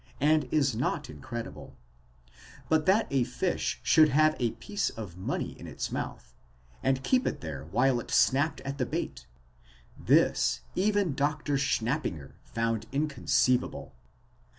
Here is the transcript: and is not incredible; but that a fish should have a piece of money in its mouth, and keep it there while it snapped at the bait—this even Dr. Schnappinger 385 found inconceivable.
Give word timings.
and 0.19 0.45
is 0.45 0.75
not 0.75 1.11
incredible; 1.11 1.77
but 2.69 2.87
that 2.87 3.05
a 3.11 3.23
fish 3.23 3.79
should 3.83 4.09
have 4.09 4.35
a 4.39 4.53
piece 4.53 4.89
of 4.89 5.15
money 5.15 5.51
in 5.59 5.67
its 5.67 5.91
mouth, 5.91 6.33
and 6.81 7.03
keep 7.03 7.27
it 7.27 7.41
there 7.41 7.65
while 7.65 7.99
it 7.99 8.09
snapped 8.09 8.61
at 8.61 8.79
the 8.79 8.85
bait—this 8.87 10.61
even 10.73 11.13
Dr. 11.13 11.53
Schnappinger 11.53 12.33
385 12.47 12.55
found 12.55 12.85
inconceivable. 12.91 13.93